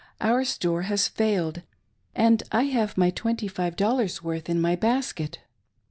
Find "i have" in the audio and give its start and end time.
2.51-2.97